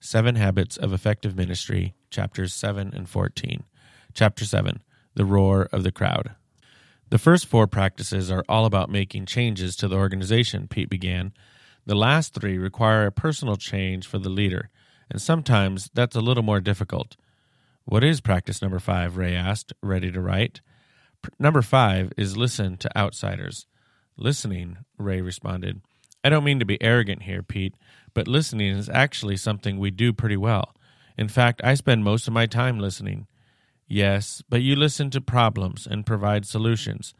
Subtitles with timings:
[0.00, 3.64] Seven Habits of Effective Ministry, chapters 7 and 14.
[4.14, 4.80] Chapter 7
[5.14, 6.36] The Roar of the Crowd.
[7.10, 11.32] The first four practices are all about making changes to the organization, Pete began.
[11.84, 14.70] The last three require a personal change for the leader,
[15.10, 17.16] and sometimes that's a little more difficult.
[17.84, 19.16] What is practice number five?
[19.16, 20.60] Ray asked, ready to write.
[21.24, 23.66] P- number five is listen to outsiders.
[24.16, 25.80] Listening, Ray responded.
[26.22, 27.74] I don't mean to be arrogant here, Pete,
[28.14, 30.74] but listening is actually something we do pretty well.
[31.16, 33.26] In fact, I spend most of my time listening.
[33.86, 37.14] Yes, but you listen to problems and provide solutions.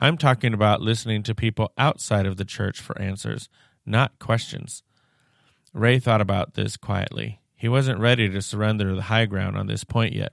[0.00, 3.48] I'm talking about listening to people outside of the church for answers,
[3.84, 4.82] not questions.
[5.72, 7.40] Ray thought about this quietly.
[7.54, 10.32] He wasn't ready to surrender the high ground on this point yet.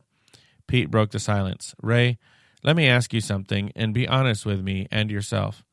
[0.67, 1.76] Pete broke the silence.
[1.81, 2.17] Ray,
[2.63, 5.63] let me ask you something and be honest with me and yourself.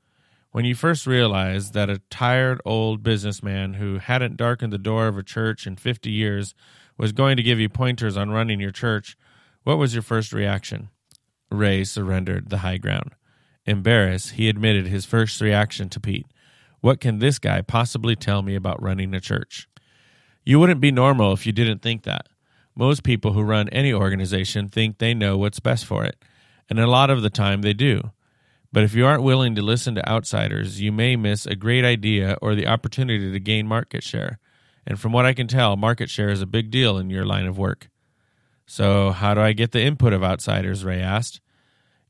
[0.54, 5.18] When you first realized that a tired old businessman who hadn't darkened the door of
[5.18, 6.54] a church in 50 years
[6.96, 9.16] was going to give you pointers on running your church,
[9.64, 10.90] what was your first reaction?
[11.50, 13.16] Ray surrendered the high ground.
[13.66, 16.28] Embarrassed, he admitted his first reaction to Pete.
[16.80, 19.68] What can this guy possibly tell me about running a church?
[20.44, 22.28] You wouldn't be normal if you didn't think that.
[22.76, 26.14] Most people who run any organization think they know what's best for it,
[26.70, 28.12] and a lot of the time they do.
[28.74, 32.36] But if you aren't willing to listen to outsiders, you may miss a great idea
[32.42, 34.40] or the opportunity to gain market share.
[34.84, 37.46] And from what I can tell, market share is a big deal in your line
[37.46, 37.88] of work.
[38.66, 40.84] So, how do I get the input of outsiders?
[40.84, 41.40] Ray asked.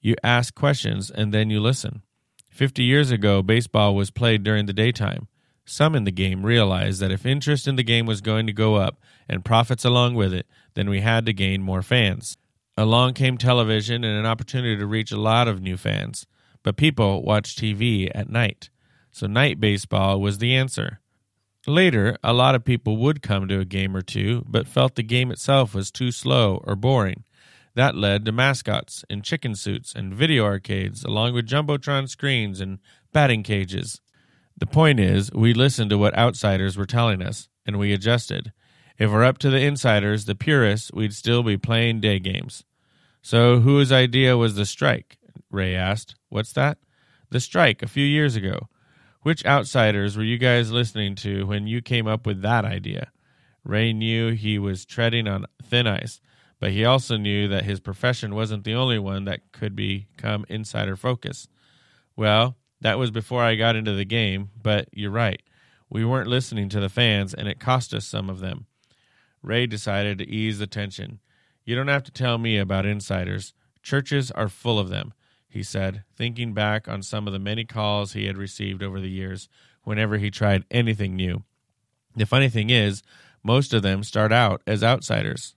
[0.00, 2.00] You ask questions and then you listen.
[2.48, 5.28] Fifty years ago, baseball was played during the daytime.
[5.66, 8.76] Some in the game realized that if interest in the game was going to go
[8.76, 12.38] up and profits along with it, then we had to gain more fans.
[12.74, 16.26] Along came television and an opportunity to reach a lot of new fans.
[16.64, 18.70] But people watch TV at night,
[19.12, 20.98] so night baseball was the answer.
[21.66, 25.02] Later, a lot of people would come to a game or two, but felt the
[25.02, 27.24] game itself was too slow or boring.
[27.74, 32.78] That led to mascots in chicken suits and video arcades, along with jumbotron screens and
[33.12, 34.00] batting cages.
[34.56, 38.52] The point is, we listened to what outsiders were telling us, and we adjusted.
[38.98, 42.64] If we're up to the insiders, the purists, we'd still be playing day games.
[43.22, 45.18] So, whose idea was the strike?
[45.54, 46.16] Ray asked.
[46.28, 46.78] What's that?
[47.30, 48.68] The strike a few years ago.
[49.22, 53.10] Which outsiders were you guys listening to when you came up with that idea?
[53.64, 56.20] Ray knew he was treading on thin ice,
[56.60, 60.96] but he also knew that his profession wasn't the only one that could become insider
[60.96, 61.48] focus.
[62.16, 65.40] Well, that was before I got into the game, but you're right.
[65.88, 68.66] We weren't listening to the fans, and it cost us some of them.
[69.42, 71.20] Ray decided to ease the tension.
[71.64, 73.54] You don't have to tell me about insiders.
[73.82, 75.14] Churches are full of them
[75.54, 79.08] he said, thinking back on some of the many calls he had received over the
[79.08, 79.48] years
[79.84, 81.44] whenever he tried anything new.
[82.16, 83.04] The funny thing is,
[83.44, 85.54] most of them start out as outsiders.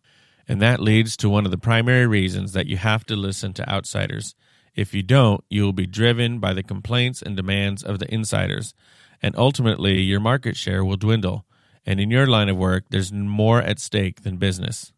[0.47, 3.67] And that leads to one of the primary reasons that you have to listen to
[3.67, 4.35] outsiders.
[4.75, 8.75] If you don't, you will be driven by the complaints and demands of the insiders,
[9.19, 11.43] and ultimately your market share will dwindle.
[11.87, 14.93] And in your line of work, there's more at stake than business.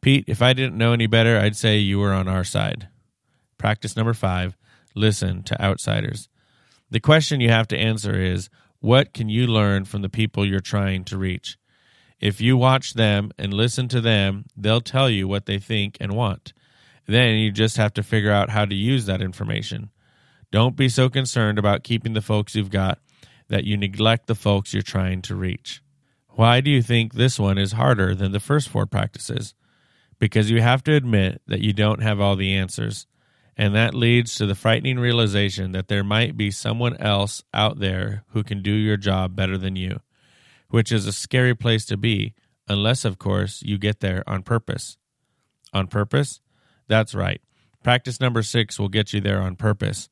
[0.00, 2.88] Pete, if I didn't know any better, I'd say you were on our side.
[3.58, 4.56] Practice number five
[4.94, 6.28] listen to outsiders.
[6.90, 8.48] The question you have to answer is
[8.80, 11.58] what can you learn from the people you're trying to reach?
[12.20, 16.12] If you watch them and listen to them, they'll tell you what they think and
[16.12, 16.52] want.
[17.06, 19.90] Then you just have to figure out how to use that information.
[20.50, 22.98] Don't be so concerned about keeping the folks you've got
[23.48, 25.82] that you neglect the folks you're trying to reach.
[26.28, 29.54] Why do you think this one is harder than the first four practices?
[30.18, 33.06] Because you have to admit that you don't have all the answers.
[33.58, 38.22] And that leads to the frightening realization that there might be someone else out there
[38.28, 39.98] who can do your job better than you,
[40.70, 42.34] which is a scary place to be,
[42.68, 44.96] unless, of course, you get there on purpose.
[45.72, 46.40] On purpose?
[46.86, 47.40] That's right.
[47.82, 50.08] Practice number six will get you there on purpose.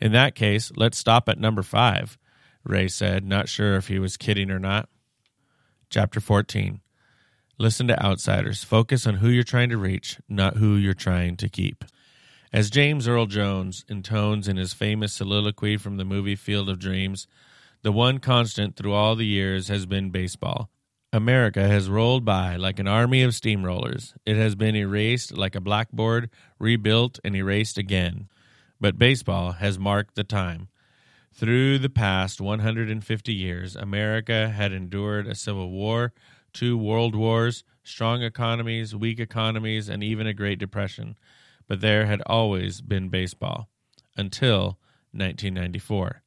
[0.00, 2.16] In that case, let's stop at number five,
[2.64, 4.88] Ray said, not sure if he was kidding or not.
[5.90, 6.80] Chapter 14
[7.58, 8.64] Listen to outsiders.
[8.64, 11.84] Focus on who you're trying to reach, not who you're trying to keep.
[12.52, 17.26] As James Earl Jones intones in his famous soliloquy from the movie Field of Dreams,
[17.82, 20.70] the one constant through all the years has been baseball.
[21.12, 24.14] America has rolled by like an army of steamrollers.
[24.24, 28.28] It has been erased like a blackboard, rebuilt and erased again.
[28.80, 30.68] But baseball has marked the time.
[31.32, 36.12] Through the past 150 years, America had endured a civil war,
[36.52, 41.16] two world wars, strong economies, weak economies, and even a Great Depression
[41.68, 43.68] but there had always been baseball
[44.16, 44.78] until
[45.12, 46.22] 1994,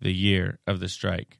[0.00, 1.38] the year of the strike.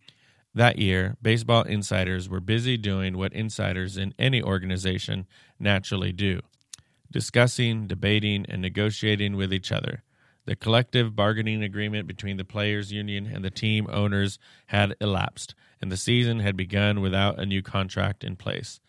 [0.54, 5.26] That year, baseball insiders were busy doing what insiders in any organization
[5.58, 6.40] naturally do
[7.10, 10.02] discussing, debating, and negotiating with each other.
[10.44, 15.92] The collective bargaining agreement between the players' union and the team owners had elapsed, and
[15.92, 18.80] the season had begun without a new contract in place.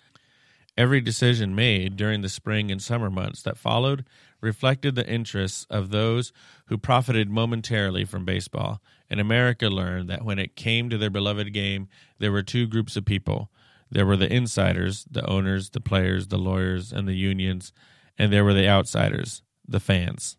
[0.77, 4.05] Every decision made during the spring and summer months that followed
[4.41, 6.31] reflected the interests of those
[6.67, 11.53] who profited momentarily from baseball, and America learned that when it came to their beloved
[11.53, 11.87] game,
[12.19, 13.51] there were two groups of people.
[13.91, 17.73] There were the insiders, the owners, the players, the lawyers, and the unions,
[18.17, 20.37] and there were the outsiders, the fans.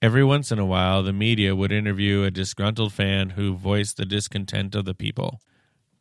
[0.00, 4.04] Every once in a while, the media would interview a disgruntled fan who voiced the
[4.04, 5.40] discontent of the people.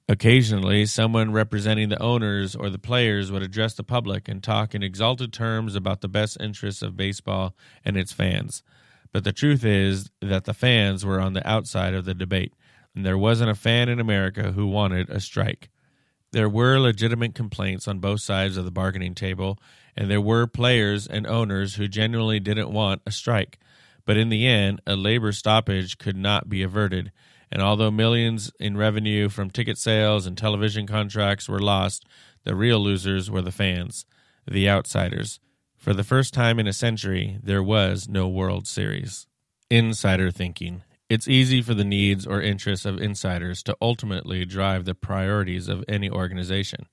[0.10, 4.82] Occasionally, someone representing the owners or the players would address the public and talk in
[4.82, 8.64] exalted terms about the best interests of baseball and its fans.
[9.12, 12.54] But the truth is that the fans were on the outside of the debate,
[12.96, 15.70] and there wasn't a fan in America who wanted a strike.
[16.32, 19.60] There were legitimate complaints on both sides of the bargaining table,
[19.96, 23.60] and there were players and owners who genuinely didn't want a strike.
[24.06, 27.12] But in the end, a labor stoppage could not be averted
[27.52, 32.06] and although millions in revenue from ticket sales and television contracts were lost,
[32.44, 34.06] the real losers were the fans,
[34.46, 35.40] the outsiders.
[35.78, 39.28] For the first time in a century, there was no World Series.
[39.70, 40.84] Insider thinking.
[41.10, 45.86] It's easy for the needs or interests of insiders to ultimately drive the priorities of
[45.88, 46.88] any organization.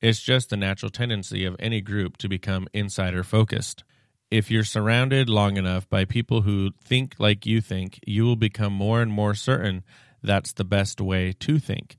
[0.00, 3.82] It's just the natural tendency of any group to become insider focused.
[4.30, 8.74] If you're surrounded long enough by people who think like you think, you will become
[8.74, 9.84] more and more certain
[10.22, 11.96] that's the best way to think.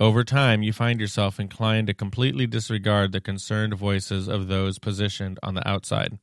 [0.00, 5.38] Over time, you find yourself inclined to completely disregard the concerned voices of those positioned
[5.44, 6.18] on the outside.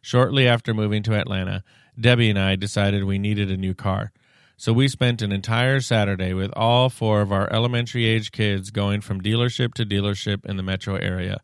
[0.00, 1.64] Shortly after moving to Atlanta,
[2.00, 4.10] Debbie and I decided we needed a new car.
[4.56, 9.02] So we spent an entire Saturday with all four of our elementary age kids going
[9.02, 11.40] from dealership to dealership in the metro area.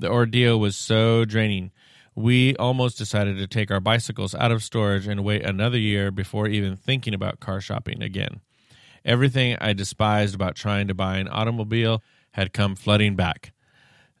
[0.00, 1.70] The ordeal was so draining
[2.16, 6.48] we almost decided to take our bicycles out of storage and wait another year before
[6.48, 8.40] even thinking about car shopping again.
[9.04, 12.02] Everything I despised about trying to buy an automobile
[12.32, 13.52] had come flooding back.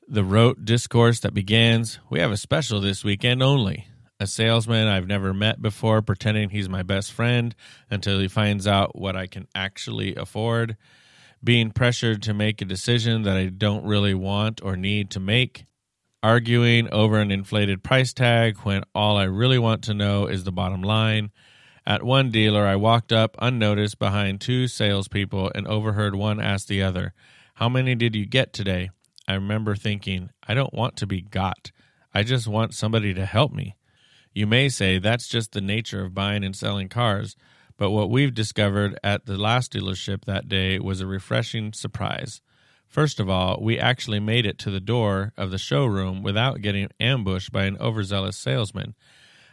[0.06, 3.86] The rote discourse that begins, We have a special this weekend only.
[4.20, 7.54] A salesman I've never met before pretending he's my best friend
[7.90, 10.76] until he finds out what I can actually afford.
[11.42, 15.64] Being pressured to make a decision that I don't really want or need to make
[16.22, 20.52] arguing over an inflated price tag when all I really want to know is the
[20.52, 21.30] bottom line.
[21.86, 26.82] At one dealer, I walked up unnoticed behind two salespeople and overheard one ask the
[26.82, 27.12] other,
[27.54, 28.90] How many did you get today?
[29.28, 31.70] I remember thinking, I don't want to be got.
[32.12, 33.76] I just want somebody to help me.
[34.32, 37.36] You may say that's just the nature of buying and selling cars,
[37.76, 42.40] but what we've discovered at the last dealership that day was a refreshing surprise.
[42.88, 46.88] First of all, we actually made it to the door of the showroom without getting
[46.98, 48.94] ambushed by an overzealous salesman.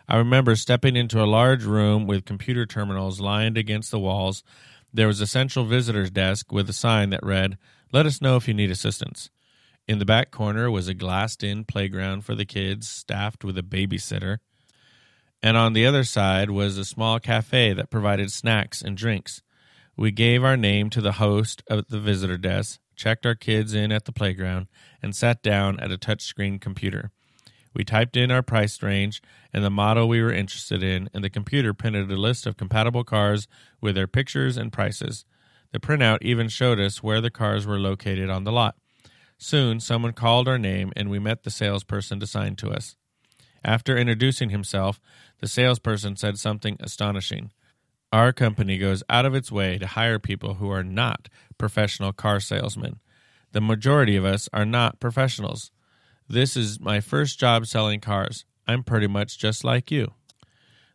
[0.08, 4.44] I remember stepping into a large room with computer terminals lined against the walls.
[4.94, 7.58] There was a central visitor's desk with a sign that read,
[7.92, 9.30] Let us know if you need assistance.
[9.88, 13.64] In the back corner was a glassed in playground for the kids, staffed with a
[13.64, 14.38] babysitter.
[15.42, 19.42] And on the other side was a small cafe that provided snacks and drinks.
[19.98, 23.92] We gave our name to the host of the visitor desk, checked our kids in
[23.92, 24.68] at the playground,
[25.02, 27.12] and sat down at a touchscreen computer.
[27.74, 29.22] We typed in our price range
[29.52, 33.04] and the model we were interested in, and the computer printed a list of compatible
[33.04, 33.48] cars
[33.82, 35.26] with their pictures and prices.
[35.72, 38.76] The printout even showed us where the cars were located on the lot.
[39.38, 42.96] Soon, someone called our name, and we met the salesperson assigned to us.
[43.66, 45.00] After introducing himself,
[45.40, 47.52] the salesperson said something astonishing.
[48.14, 52.40] Our company goes out of its way to hire people who are not professional car
[52.40, 53.00] salesmen.
[53.54, 55.72] The majority of us are not professionals.
[56.30, 58.46] This is my first job selling cars.
[58.68, 60.14] I'm pretty much just like you.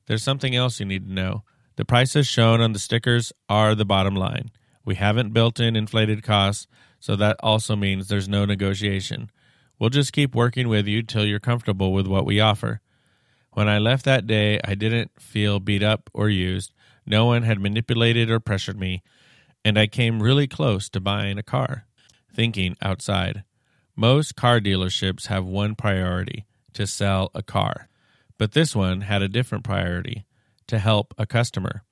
[0.06, 1.42] There's something else you need to know.
[1.74, 4.52] The prices shown on the stickers are the bottom line.
[4.84, 6.68] We haven't built in inflated costs,
[7.00, 9.32] so that also means there's no negotiation.
[9.80, 12.80] We'll just keep working with you till you're comfortable with what we offer.
[13.54, 16.72] When I left that day, I didn't feel beat up or used.
[17.08, 19.02] No one had manipulated or pressured me,
[19.64, 21.86] and I came really close to buying a car.
[22.34, 23.44] Thinking outside.
[23.96, 27.88] Most car dealerships have one priority to sell a car,
[28.36, 30.26] but this one had a different priority
[30.66, 31.82] to help a customer.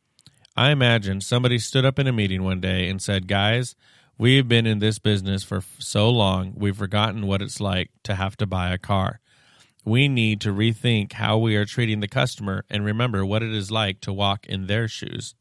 [0.54, 3.75] I imagine somebody stood up in a meeting one day and said, Guys,
[4.18, 8.37] we've been in this business for so long, we've forgotten what it's like to have
[8.37, 9.20] to buy a car
[9.86, 13.70] we need to rethink how we are treating the customer and remember what it is
[13.70, 15.36] like to walk in their shoes.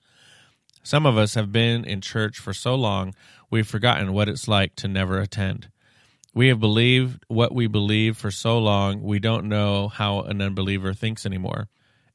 [0.84, 3.16] Some of us have been in church for so long
[3.50, 5.70] we've forgotten what it's like to never attend.
[6.36, 10.94] We have believed what we believe for so long we don't know how an unbeliever
[10.94, 11.68] thinks anymore.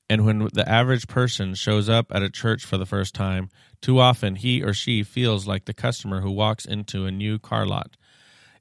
[0.09, 3.49] And when the average person shows up at a church for the first time,
[3.81, 7.67] too often he or she feels like the customer who walks into a new car
[7.67, 7.97] lot.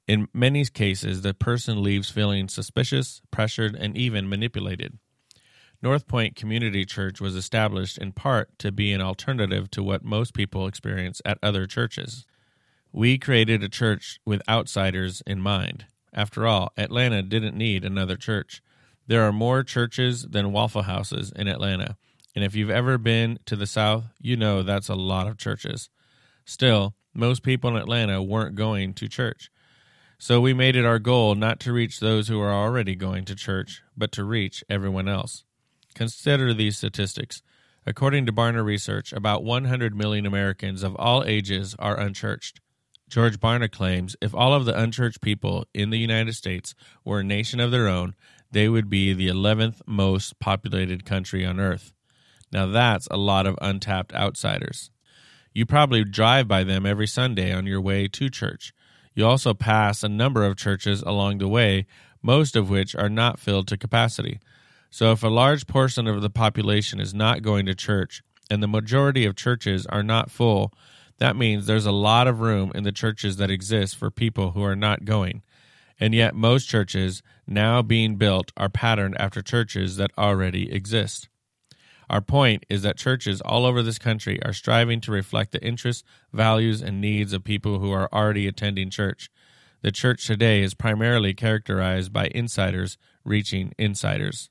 [0.06, 4.98] In many cases, the person leaves feeling suspicious, pressured, and even manipulated.
[5.82, 10.34] North Point Community Church was established in part to be an alternative to what most
[10.34, 12.26] people experience at other churches.
[12.92, 15.86] We created a church with outsiders in mind.
[16.12, 18.62] After all, Atlanta didn't need another church.
[19.06, 21.96] There are more churches than Waffle Houses in Atlanta,
[22.34, 25.88] and if you've ever been to the South, you know that's a lot of churches.
[26.44, 29.50] Still, most people in Atlanta weren't going to church.
[30.22, 33.34] So we made it our goal not to reach those who are already going to
[33.34, 35.44] church, but to reach everyone else.
[35.94, 37.40] Consider these statistics.
[37.86, 42.60] According to Barna Research, about 100 million Americans of all ages are unchurched.
[43.08, 47.24] George Barna claims if all of the unchurched people in the United States were a
[47.24, 48.14] nation of their own,
[48.50, 51.94] they would be the 11th most populated country on earth.
[52.52, 54.90] Now that's a lot of untapped outsiders.
[55.54, 58.74] You probably drive by them every Sunday on your way to church.
[59.14, 61.86] You also pass a number of churches along the way,
[62.22, 64.40] most of which are not filled to capacity.
[64.90, 68.68] So, if a large portion of the population is not going to church and the
[68.68, 70.72] majority of churches are not full,
[71.18, 74.64] that means there's a lot of room in the churches that exist for people who
[74.64, 75.42] are not going.
[76.00, 81.28] And yet, most churches now being built are patterned after churches that already exist.
[82.10, 86.02] Our point is that churches all over this country are striving to reflect the interests,
[86.32, 89.30] values, and needs of people who are already attending church.
[89.82, 94.50] The church today is primarily characterized by insiders reaching insiders.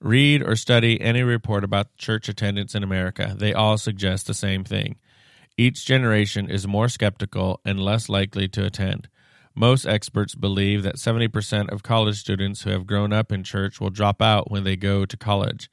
[0.00, 3.36] Read or study any report about church attendance in America.
[3.38, 4.96] They all suggest the same thing.
[5.56, 9.08] Each generation is more skeptical and less likely to attend.
[9.54, 13.90] Most experts believe that 70% of college students who have grown up in church will
[13.90, 15.70] drop out when they go to college.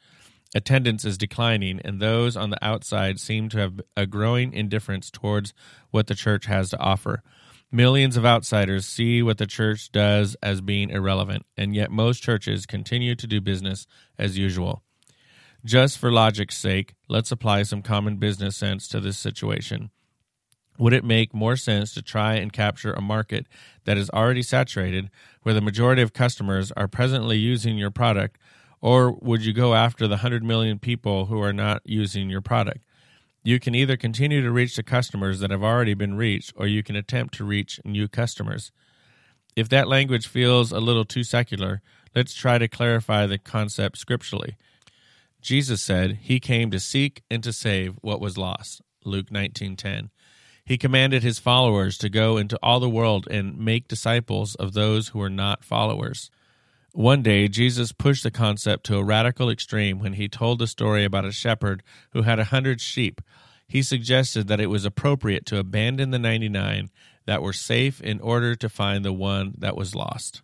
[0.56, 5.54] Attendance is declining, and those on the outside seem to have a growing indifference towards
[5.92, 7.22] what the church has to offer.
[7.72, 12.66] Millions of outsiders see what the church does as being irrelevant, and yet most churches
[12.66, 13.86] continue to do business
[14.18, 14.84] as usual.
[15.66, 19.90] Just for logic's sake, let's apply some common business sense to this situation.
[20.80, 23.48] Would it make more sense to try and capture a market
[23.84, 25.10] that is already saturated,
[25.42, 28.40] where the majority of customers are presently using your product,
[28.82, 32.80] or would you go after the 100 million people who are not using your product?
[33.44, 36.84] You can either continue to reach the customers that have already been reached, or you
[36.84, 38.72] can attempt to reach new customers.
[39.56, 41.82] If that language feels a little too secular,
[42.16, 44.58] let's try to clarify the concept scripturally.
[45.42, 48.82] Jesus said he came to seek and to save what was lost.
[49.06, 50.10] Luke 19:10.
[50.66, 55.08] He commanded his followers to go into all the world and make disciples of those
[55.08, 56.30] who were not followers.
[56.98, 61.06] One day, Jesus pushed the concept to a radical extreme when he told the story
[61.06, 63.22] about a shepherd who had a hundred sheep.
[63.68, 66.90] He suggested that it was appropriate to abandon the 99
[67.28, 70.42] that were safe in order to find the one that was lost.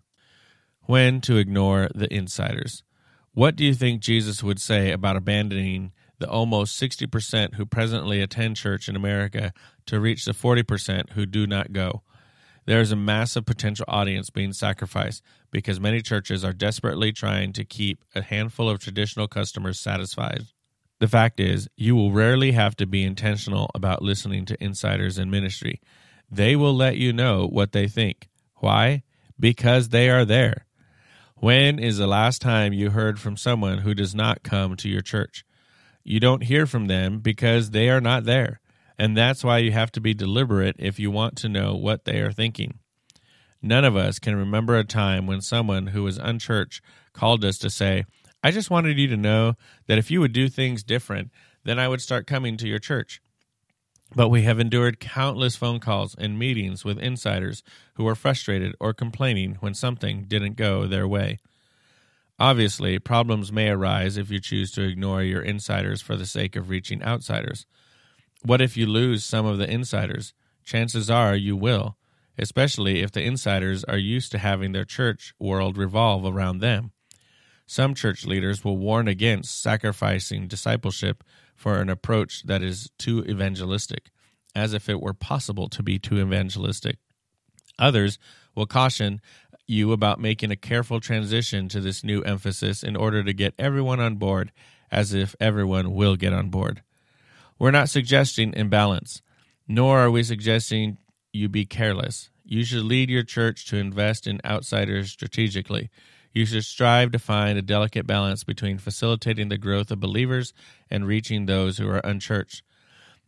[0.82, 2.84] When to ignore the insiders.
[3.34, 8.58] What do you think Jesus would say about abandoning the almost 60% who presently attend
[8.58, 9.54] church in America
[9.88, 12.03] to reach the 40% who do not go?
[12.66, 17.66] There is a massive potential audience being sacrificed because many churches are desperately trying to
[17.66, 20.44] keep a handful of traditional customers satisfied.
[21.00, 25.30] The fact is, you will rarely have to be intentional about listening to insiders in
[25.30, 25.82] ministry.
[26.32, 28.30] They will let you know what they think.
[28.56, 29.04] Why?
[29.38, 30.66] Because they are there.
[31.36, 35.02] When is the last time you heard from someone who does not come to your
[35.02, 35.44] church?
[36.06, 38.62] You don't hear from them because they are not there.
[38.98, 42.20] And that's why you have to be deliberate if you want to know what they
[42.22, 42.80] are thinking.
[43.62, 46.82] None of us can remember a time when someone who was unchurched
[47.14, 48.06] called us to say,
[48.44, 49.54] I just wanted you to know
[49.88, 51.32] that if you would do things different,
[51.64, 53.22] then I would start coming to your church.
[54.16, 57.64] But we have endured countless phone calls and meetings with insiders
[57.96, 61.40] who were frustrated or complaining when something didn't go their way.
[62.40, 66.70] Obviously, problems may arise if you choose to ignore your insiders for the sake of
[66.70, 67.66] reaching outsiders.
[68.46, 70.34] What if you lose some of the insiders?
[70.66, 71.96] Chances are you will,
[72.38, 76.92] especially if the insiders are used to having their church world revolve around them.
[77.66, 81.24] Some church leaders will warn against sacrificing discipleship
[81.56, 84.12] for an approach that is too evangelistic,
[84.54, 86.98] as if it were possible to be too evangelistic.
[87.80, 88.20] Others
[88.56, 89.22] will caution
[89.68, 94.02] you about making a careful transition to this new emphasis in order to get everyone
[94.02, 94.52] on board,
[94.92, 96.84] as if everyone will get on board.
[97.64, 99.22] We're not suggesting imbalance,
[99.70, 100.98] nor are we suggesting
[101.32, 102.30] you be careless.
[102.44, 105.90] You should lead your church to invest in outsiders strategically.
[106.34, 110.52] You should strive to find a delicate balance between facilitating the growth of believers
[110.90, 112.64] and reaching those who are unchurched.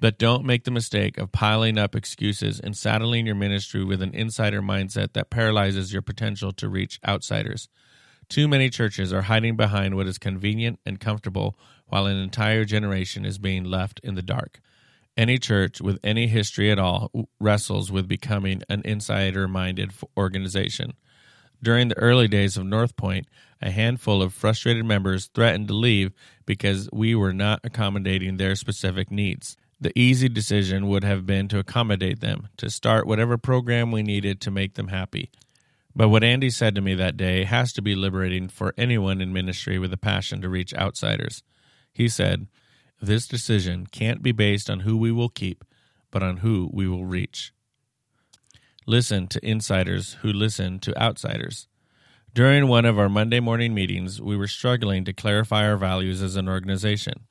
[0.02, 4.14] But don't make the mistake of piling up excuses and saddling your ministry with an
[4.14, 7.70] insider mindset that paralyzes your potential to reach outsiders.
[8.28, 13.26] Too many churches are hiding behind what is convenient and comfortable while an entire generation
[13.26, 14.60] is being left in the dark.
[15.18, 20.94] Any church with any history at all wrestles with becoming an insider minded organization.
[21.64, 23.28] During the early days of North Point,
[23.62, 26.12] a handful of frustrated members threatened to leave
[26.46, 29.56] because we were not accommodating their specific needs.
[29.80, 34.42] The easy decision would have been to accommodate them, to start whatever program we needed
[34.42, 35.32] to make them happy.
[35.96, 39.32] But what Andy said to me that day has to be liberating for anyone in
[39.32, 41.42] ministry with a passion to reach outsiders.
[41.96, 42.48] He said,
[43.02, 45.64] This decision can't be based on who we will keep,
[46.12, 47.54] but on who we will reach.
[48.86, 51.70] Listen to insiders who listen to outsiders.
[52.34, 56.36] During one of our Monday morning meetings, we were struggling to clarify our values as
[56.36, 57.22] an organization.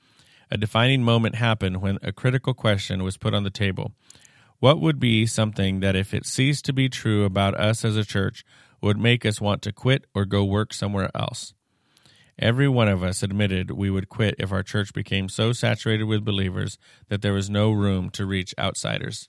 [0.51, 3.93] A defining moment happened when a critical question was put on the table.
[4.61, 8.05] What would be something that, if it ceased to be true about us as a
[8.05, 8.47] church,
[8.81, 11.53] would make us want to quit or go work somewhere else?
[12.39, 16.25] Every one of us admitted we would quit if our church became so saturated with
[16.25, 19.29] believers that there was no room to reach outsiders.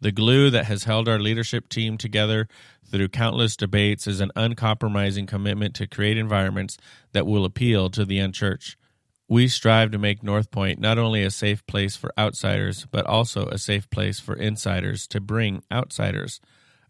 [0.00, 2.46] The glue that has held our leadership team together
[2.88, 6.76] through countless debates is an uncompromising commitment to create environments
[7.12, 8.76] that will appeal to the unchurched.
[9.28, 13.46] We strive to make North Point not only a safe place for outsiders, but also
[13.46, 16.40] a safe place for insiders to bring outsiders,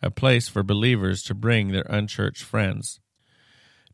[0.03, 3.01] a place for believers to bring their unchurched friends.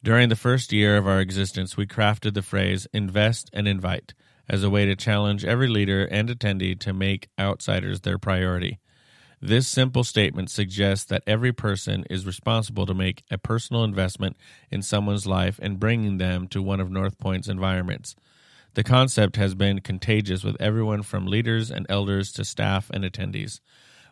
[0.05, 4.13] During the first year of our existence, we crafted the phrase invest and invite
[4.47, 8.81] as a way to challenge every leader and attendee to make outsiders their priority.
[9.41, 14.37] This simple statement suggests that every person is responsible to make a personal investment
[14.71, 18.15] in someone's life and bringing them to one of North Point's environments.
[18.75, 23.61] The concept has been contagious with everyone from leaders and elders to staff and attendees.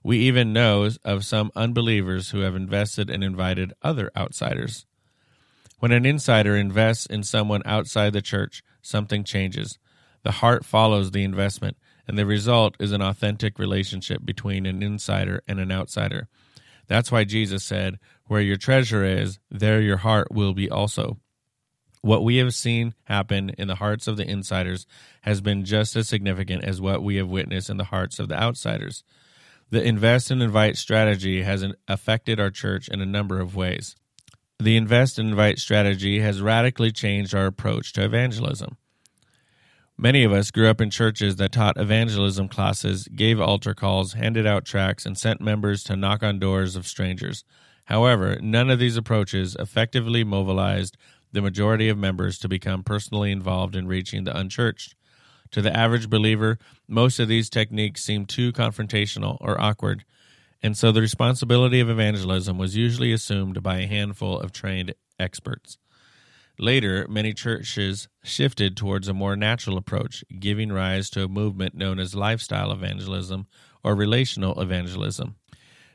[0.03, 4.87] We even know of some unbelievers who have invested and invited other outsiders.
[5.83, 9.81] When an insider invests in someone outside the church, something changes.
[10.23, 15.42] The heart follows the investment, and the result is an authentic relationship between an insider
[15.49, 16.29] and an outsider.
[16.87, 21.18] That's why Jesus said, Where your treasure is, there your heart will be also.
[22.01, 24.87] What we have seen happen in the hearts of the insiders
[25.23, 28.40] has been just as significant as what we have witnessed in the hearts of the
[28.40, 29.03] outsiders.
[29.71, 33.97] The invest and invite strategy has affected our church in a number of ways.
[34.59, 38.77] The invest and invite strategy has radically changed our approach to evangelism.
[39.99, 44.47] Many of us grew up in churches that taught evangelism classes, gave altar calls, handed
[44.47, 47.45] out tracts, and sent members to knock on doors of strangers.
[47.85, 50.97] However, none of these approaches effectively mobilized
[51.33, 54.95] the majority of members to become personally involved in reaching the unchurched.
[55.53, 60.05] To the average believer, most of these techniques seem too confrontational or awkward,
[60.62, 65.79] and so the responsibility of evangelism was usually assumed by a handful of trained experts.
[66.59, 71.98] Later, many churches shifted towards a more natural approach, giving rise to a movement known
[71.98, 73.46] as lifestyle evangelism
[73.83, 75.37] or relational evangelism.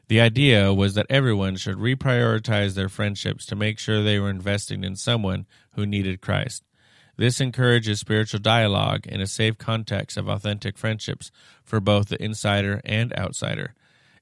[0.08, 4.84] The idea was that everyone should reprioritize their friendships to make sure they were investing
[4.84, 6.64] in someone who needed Christ.
[7.18, 11.32] This encourages spiritual dialogue in a safe context of authentic friendships
[11.64, 13.74] for both the insider and outsider.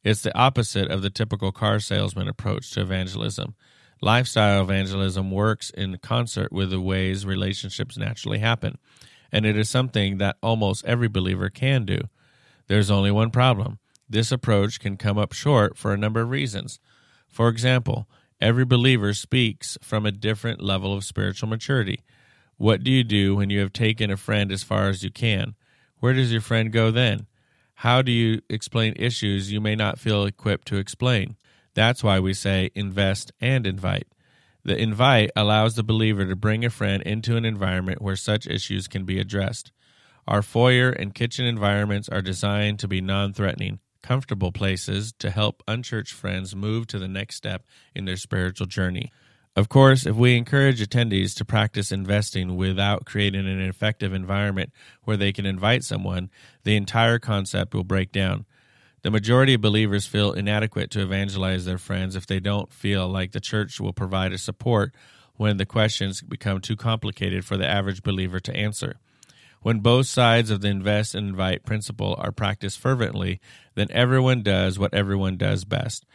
[0.06, 3.56] It's the opposite of the typical car salesman approach to evangelism.
[4.02, 8.78] Lifestyle evangelism works in concert with the ways relationships naturally happen,
[9.32, 12.02] and it is something that almost every believer can do.
[12.68, 16.80] There's only one problem this approach can come up short for a number of reasons.
[17.28, 18.08] For example,
[18.40, 22.04] every believer speaks from a different level of spiritual maturity.
[22.58, 25.56] What do you do when you have taken a friend as far as you can?
[26.00, 27.26] Where does your friend go then?
[27.76, 31.36] How do you explain issues you may not feel equipped to explain?
[31.74, 34.08] That's why we say invest and invite.
[34.64, 38.88] The invite allows the believer to bring a friend into an environment where such issues
[38.88, 39.72] can be addressed.
[40.28, 45.62] Our foyer and kitchen environments are designed to be non threatening, comfortable places to help
[45.68, 49.12] unchurched friends move to the next step in their spiritual journey.
[49.56, 55.16] Of course, if we encourage attendees to practice investing without creating an effective environment where
[55.16, 56.30] they can invite someone,
[56.64, 58.46] the entire concept will break down.
[59.04, 63.32] The majority of believers feel inadequate to evangelize their friends if they don't feel like
[63.32, 64.94] the church will provide a support
[65.36, 68.98] when the questions become too complicated for the average believer to answer.
[69.62, 73.40] When both sides of the invest and invite principle are practiced fervently,
[73.76, 76.06] then everyone does what everyone does best.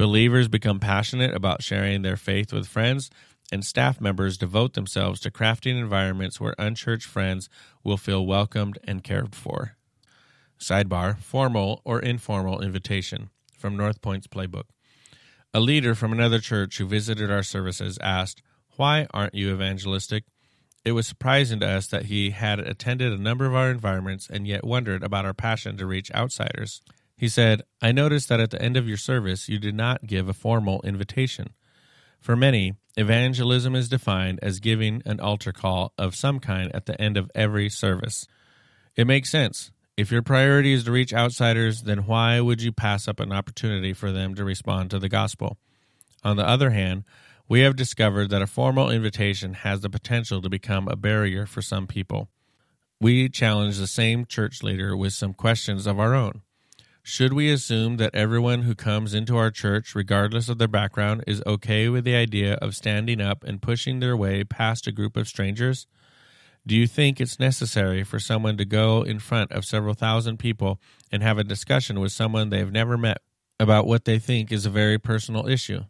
[0.00, 3.10] Believers become passionate about sharing their faith with friends,
[3.52, 7.50] and staff members devote themselves to crafting environments where unchurched friends
[7.84, 9.76] will feel welcomed and cared for.
[10.58, 14.70] Sidebar Formal or informal invitation from North Point's playbook.
[15.52, 18.40] A leader from another church who visited our services asked,
[18.76, 20.24] Why aren't you evangelistic?
[20.82, 24.46] It was surprising to us that he had attended a number of our environments and
[24.46, 26.80] yet wondered about our passion to reach outsiders.
[27.20, 30.26] He said, I noticed that at the end of your service, you did not give
[30.26, 31.52] a formal invitation.
[32.18, 36.98] For many, evangelism is defined as giving an altar call of some kind at the
[36.98, 38.26] end of every service.
[38.96, 39.70] It makes sense.
[39.98, 43.92] If your priority is to reach outsiders, then why would you pass up an opportunity
[43.92, 45.58] for them to respond to the gospel?
[46.24, 47.04] On the other hand,
[47.50, 51.60] we have discovered that a formal invitation has the potential to become a barrier for
[51.60, 52.30] some people.
[52.98, 56.40] We challenge the same church leader with some questions of our own.
[57.02, 61.42] Should we assume that everyone who comes into our church, regardless of their background, is
[61.46, 65.26] okay with the idea of standing up and pushing their way past a group of
[65.26, 65.86] strangers?
[66.66, 70.78] Do you think it's necessary for someone to go in front of several thousand people
[71.10, 73.22] and have a discussion with someone they've never met
[73.58, 75.84] about what they think is a very personal issue?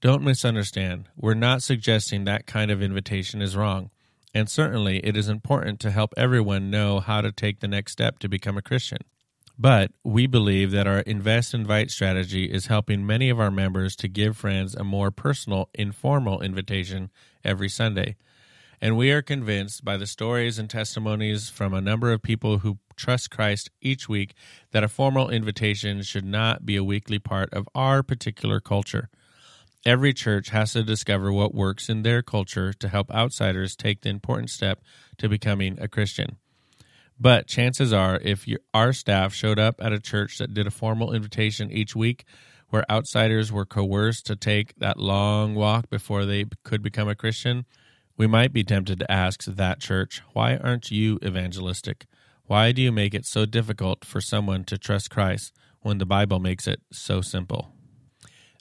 [0.00, 1.08] Don't misunderstand.
[1.16, 3.90] We're not suggesting that kind of invitation is wrong.
[4.34, 8.18] And certainly it is important to help everyone know how to take the next step
[8.18, 8.98] to become a Christian.
[9.56, 14.08] But we believe that our invest invite strategy is helping many of our members to
[14.08, 17.10] give friends a more personal, informal invitation
[17.44, 18.16] every Sunday.
[18.80, 22.78] And we are convinced by the stories and testimonies from a number of people who
[22.96, 24.34] trust Christ each week
[24.72, 29.08] that a formal invitation should not be a weekly part of our particular culture.
[29.86, 34.08] Every church has to discover what works in their culture to help outsiders take the
[34.08, 34.80] important step
[35.18, 36.38] to becoming a Christian.
[37.18, 41.12] But chances are, if our staff showed up at a church that did a formal
[41.12, 42.24] invitation each week,
[42.70, 47.66] where outsiders were coerced to take that long walk before they could become a Christian,
[48.16, 52.06] we might be tempted to ask that church, Why aren't you evangelistic?
[52.46, 56.40] Why do you make it so difficult for someone to trust Christ when the Bible
[56.40, 57.72] makes it so simple?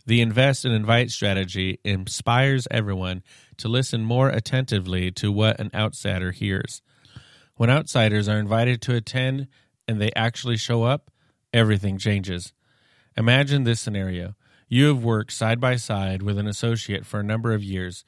[0.05, 3.23] The invest and invite strategy inspires everyone
[3.57, 6.81] to listen more attentively to what an outsider hears.
[7.63, 9.47] When outsiders are invited to attend
[9.87, 11.09] and they actually show up,
[11.53, 12.51] everything changes.
[13.15, 14.35] Imagine this scenario.
[14.67, 18.03] You have worked side by side with an associate for a number of years.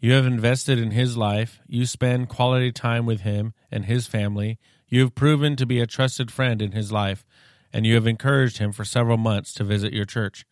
[0.00, 1.60] You have invested in his life.
[1.68, 4.58] You spend quality time with him and his family.
[4.88, 7.24] You have proven to be a trusted friend in his life,
[7.72, 10.44] and you have encouraged him for several months to visit your church.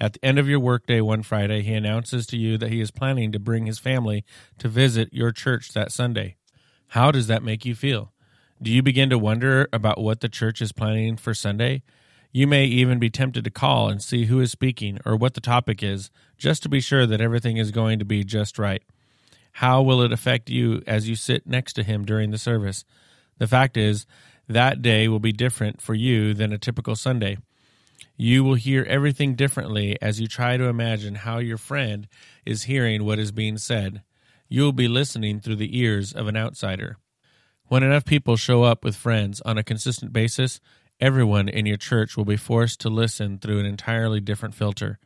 [0.00, 2.90] At the end of your workday one Friday, he announces to you that he is
[2.90, 4.24] planning to bring his family
[4.58, 6.34] to visit your church that Sunday.
[6.88, 8.12] How does that make you feel?
[8.62, 11.82] Do you begin to wonder about what the church is planning for Sunday?
[12.32, 15.40] You may even be tempted to call and see who is speaking or what the
[15.40, 18.82] topic is, just to be sure that everything is going to be just right.
[19.52, 22.84] How will it affect you as you sit next to him during the service?
[23.38, 24.06] The fact is,
[24.48, 27.38] that day will be different for you than a typical Sunday.
[28.16, 32.08] You will hear everything differently as you try to imagine how your friend
[32.44, 34.02] is hearing what is being said.
[34.54, 36.96] You will be listening through the ears of an outsider.
[37.64, 40.60] When enough people show up with friends on a consistent basis,
[41.00, 45.00] everyone in your church will be forced to listen through an entirely different filter.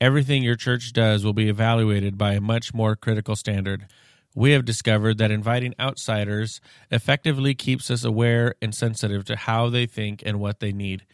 [0.00, 3.86] Everything your church does will be evaluated by a much more critical standard.
[4.34, 9.86] We have discovered that inviting outsiders effectively keeps us aware and sensitive to how they
[9.86, 11.06] think and what they need.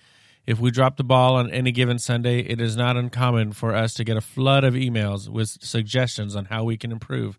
[0.44, 3.94] If we drop the ball on any given Sunday, it is not uncommon for us
[3.94, 7.38] to get a flood of emails with suggestions on how we can improve.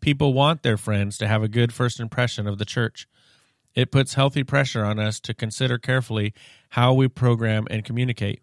[0.00, 3.06] People want their friends to have a good first impression of the church.
[3.74, 6.32] It puts healthy pressure on us to consider carefully
[6.70, 8.40] how we program and communicate.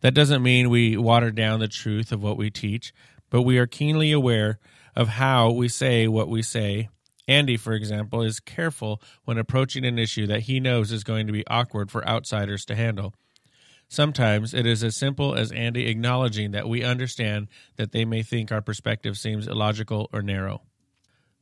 [0.00, 2.94] That doesn't mean we water down the truth of what we teach,
[3.30, 4.60] but we are keenly aware
[4.94, 6.88] of how we say what we say.
[7.26, 11.32] Andy, for example, is careful when approaching an issue that he knows is going to
[11.32, 13.12] be awkward for outsiders to handle.
[13.88, 18.50] Sometimes it is as simple as Andy acknowledging that we understand that they may think
[18.50, 20.62] our perspective seems illogical or narrow.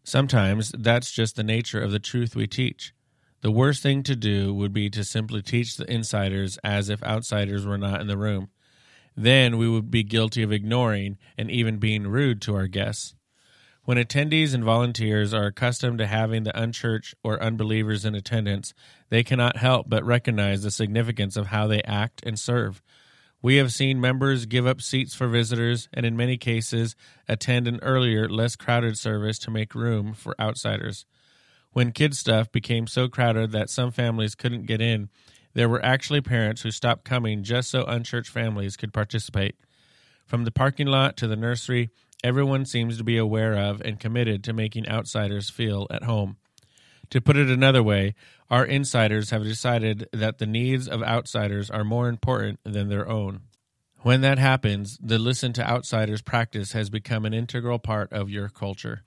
[0.05, 2.93] Sometimes that's just the nature of the truth we teach.
[3.43, 7.65] The worst thing to do would be to simply teach the insiders as if outsiders
[7.65, 8.49] were not in the room.
[9.17, 13.15] Then we would be guilty of ignoring and even being rude to our guests.
[13.85, 18.75] When attendees and volunteers are accustomed to having the unchurched or unbelievers in attendance,
[19.09, 22.81] they cannot help but recognize the significance of how they act and serve.
[23.43, 26.95] We have seen members give up seats for visitors and, in many cases,
[27.29, 31.05] attend an earlier, less crowded service to make room for outsiders.
[31.73, 35.09] When KidStuf became so crowded that some families couldn't get in,
[35.55, 39.57] there were actually parents who stopped coming just so unchurched families could participate.
[40.25, 41.91] From the parking lot to the nursery,
[42.23, 46.37] everyone seems to be aware of and committed to making outsiders feel at home.
[47.11, 48.15] To put it another way,
[48.51, 53.43] our insiders have decided that the needs of outsiders are more important than their own.
[53.99, 58.49] When that happens, the listen to outsiders practice has become an integral part of your
[58.49, 59.05] culture.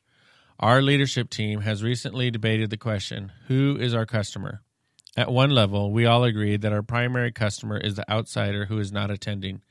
[0.60, 4.62] Our leadership team has recently debated the question who is our customer?
[5.18, 8.92] At one level, we all agreed that our primary customer is the outsider who is
[8.92, 9.62] not attending.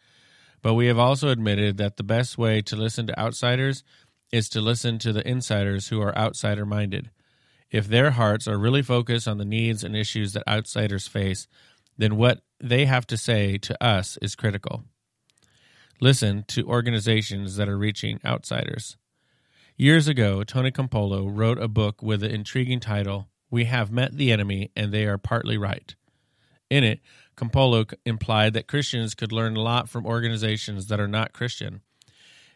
[0.65, 3.85] But we have also admitted that the best way to listen to outsiders
[4.33, 7.11] is to listen to the insiders who are outsider minded.
[7.71, 11.47] If their hearts are really focused on the needs and issues that outsiders face,
[11.99, 14.85] then what they have to say to us is critical.
[16.01, 18.97] Listen to organizations that are reaching outsiders.
[19.77, 24.33] Years ago, Tony Campolo wrote a book with the intriguing title, We Have Met the
[24.33, 25.95] Enemy and They Are Partly Right.
[26.71, 27.01] In it,
[27.37, 31.81] Campolo implied that Christians could learn a lot from organizations that are not Christian.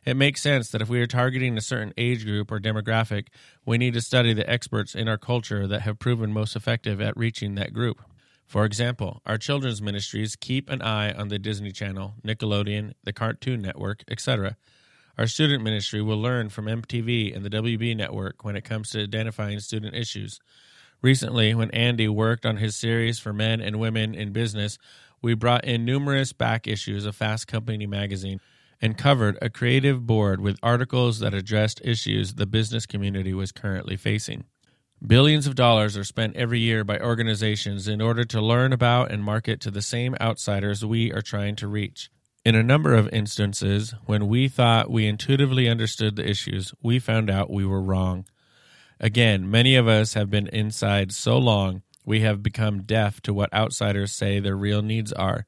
[0.04, 3.26] It makes sense that if we are targeting a certain age group or demographic,
[3.66, 7.16] we need to study the experts in our culture that have proven most effective at
[7.16, 8.02] reaching that group.
[8.46, 13.60] For example, our children's ministries keep an eye on the Disney Channel, Nickelodeon, the Cartoon
[13.60, 14.56] Network, etc.
[15.18, 19.02] Our student ministry will learn from MTV and the WB network when it comes to
[19.02, 20.40] identifying student issues.
[21.00, 24.78] Recently, when Andy worked on his series for men and women in business,
[25.22, 28.40] we brought in numerous back issues of Fast Company magazine
[28.80, 33.96] and covered a creative board with articles that addressed issues the business community was currently
[33.96, 34.44] facing.
[35.04, 39.22] Billions of dollars are spent every year by organizations in order to learn about and
[39.22, 42.10] market to the same outsiders we are trying to reach.
[42.44, 47.30] In a number of instances, when we thought we intuitively understood the issues, we found
[47.30, 48.26] out we were wrong.
[49.00, 53.52] Again, many of us have been inside so long we have become deaf to what
[53.52, 55.46] outsiders say their real needs are.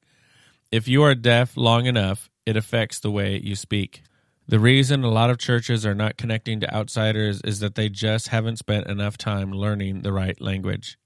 [0.71, 4.03] If you are deaf long enough, it affects the way you speak.
[4.47, 8.29] The reason a lot of churches are not connecting to outsiders is that they just
[8.29, 10.99] haven't spent enough time learning the right language.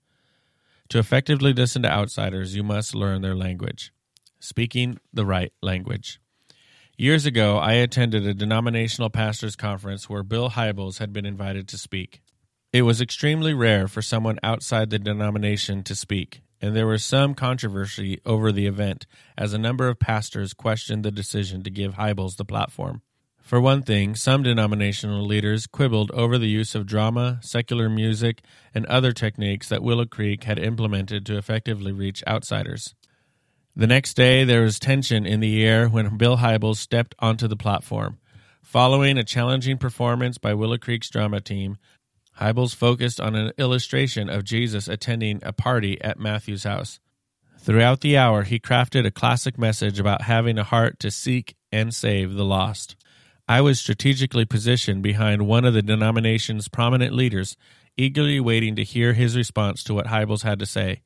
[0.89, 3.93] To effectively listen to outsiders, you must learn their language.
[4.41, 6.21] Speaking the right language.
[6.97, 11.79] Years ago, I attended a denominational pastors' conference where Bill Hybels had been invited to
[11.79, 12.23] speak.
[12.75, 17.33] It was extremely rare for someone outside the denomination to speak, and there was some
[17.35, 19.07] controversy over the event
[19.39, 23.03] as a number of pastors questioned the decision to give Hybels the platform.
[23.41, 28.43] For one thing, some denominational leaders quibbled over the use of drama, secular music,
[28.75, 32.93] and other techniques that Willow Creek had implemented to effectively reach outsiders.
[33.77, 37.55] The next day, there was tension in the air when Bill Hybels stepped onto the
[37.55, 38.19] platform.
[38.65, 41.77] Following a challenging performance by Willow Creek's drama team,
[42.41, 46.99] Hybels focused on an illustration of Jesus attending a party at Matthew's house.
[47.59, 51.95] Throughout the hour, he crafted a classic message about having a heart to seek and
[51.95, 52.97] save the lost.
[53.49, 57.57] I was strategically positioned behind one of the denomination's prominent leaders,
[57.97, 61.03] eagerly waiting to hear his response to what Hybels had to say.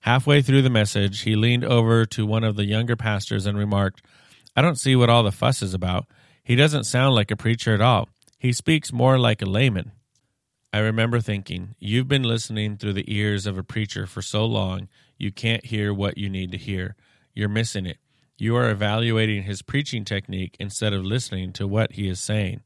[0.00, 4.02] Halfway through the message, he leaned over to one of the younger pastors and remarked,
[4.54, 6.06] I don't see what all the fuss is about.
[6.42, 8.08] He doesn't sound like a preacher at all.
[8.38, 9.92] He speaks more like a layman.
[10.72, 14.88] I remember thinking, You've been listening through the ears of a preacher for so long,
[15.16, 16.94] you can't hear what you need to hear.
[17.34, 17.98] You're missing it.
[18.36, 22.60] You are evaluating his preaching technique instead of listening to what he is saying.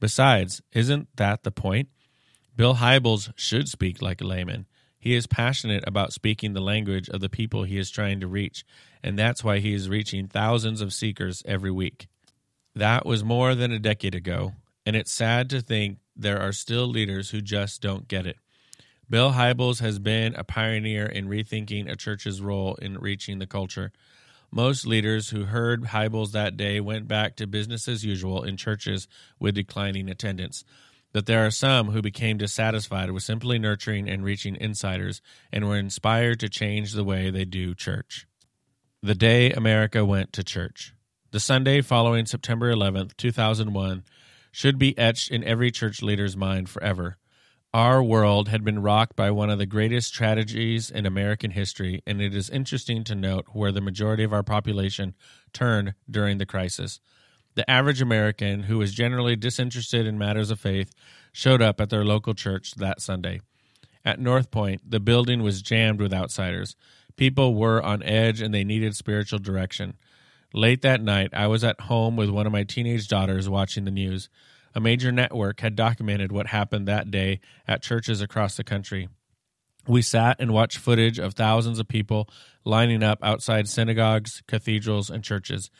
[0.00, 1.88] Besides, isn't that the point?
[2.56, 4.66] Bill Hybels should speak like a layman.
[4.98, 8.64] He is passionate about speaking the language of the people he is trying to reach,
[9.02, 12.08] and that's why he is reaching thousands of seekers every week.
[12.74, 16.86] That was more than a decade ago, and it's sad to think there are still
[16.86, 18.36] leaders who just don't get it.
[19.08, 23.92] Bill Hybels has been a pioneer in rethinking a church's role in reaching the culture.
[24.50, 29.08] Most leaders who heard Hybels that day went back to business as usual in churches
[29.38, 30.64] with declining attendance.
[31.12, 35.78] But there are some who became dissatisfied with simply nurturing and reaching insiders and were
[35.78, 38.26] inspired to change the way they do church.
[39.02, 40.92] The day America went to church.
[41.30, 44.04] The Sunday following September 11th, 2001,
[44.58, 47.16] should be etched in every church leader's mind forever.
[47.72, 52.20] Our world had been rocked by one of the greatest tragedies in American history, and
[52.20, 55.14] it is interesting to note where the majority of our population
[55.52, 56.98] turned during the crisis.
[57.54, 60.92] The average American, who was generally disinterested in matters of faith,
[61.30, 63.40] showed up at their local church that Sunday.
[64.04, 66.74] At North Point, the building was jammed with outsiders.
[67.14, 69.96] People were on edge and they needed spiritual direction.
[70.54, 73.90] Late that night, I was at home with one of my teenage daughters watching the
[73.90, 74.30] news.
[74.74, 79.08] A major network had documented what happened that day at churches across the country.
[79.86, 82.28] We sat and watched footage of thousands of people
[82.64, 85.70] lining up outside synagogues, cathedrals, and churches.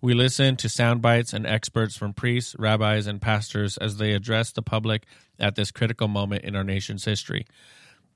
[0.00, 4.54] We listened to sound bites and experts from priests, rabbis, and pastors as they addressed
[4.54, 5.06] the public
[5.38, 7.46] at this critical moment in our nation's history.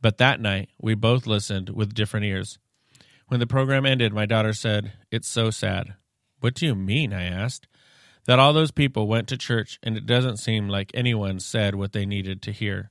[0.00, 2.58] But that night, we both listened with different ears.
[3.28, 5.94] When the program ended, my daughter said, It's so sad.
[6.42, 7.12] What do you mean?
[7.12, 7.68] I asked.
[8.24, 11.92] That all those people went to church and it doesn't seem like anyone said what
[11.92, 12.90] they needed to hear.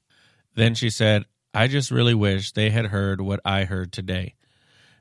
[0.56, 4.36] Then she said, I just really wish they had heard what I heard today.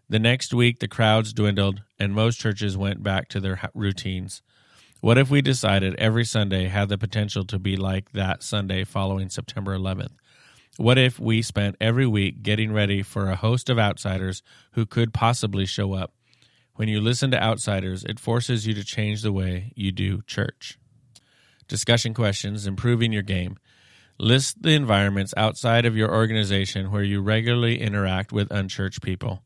[0.09, 4.43] The next week, the crowds dwindled and most churches went back to their routines.
[5.01, 9.29] What if we decided every Sunday had the potential to be like that Sunday following
[9.29, 10.17] September 11th?
[10.77, 15.15] What if we spent every week getting ready for a host of outsiders who could
[15.15, 16.15] possibly show up?
[16.81, 20.79] When you listen to outsiders, it forces you to change the way you do church.
[21.69, 23.59] Discussion questions, improving your game.
[24.19, 29.43] List the environments outside of your organization where you regularly interact with unchurched people.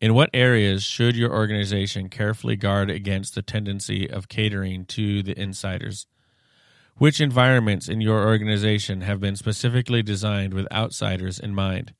[0.00, 5.36] In what areas should your organization carefully guard against the tendency of catering to the
[5.36, 6.06] insiders?
[6.98, 11.94] Which environments in your organization have been specifically designed with outsiders in mind?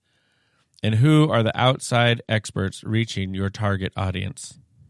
[0.82, 4.58] And who are the outside experts reaching your target audience?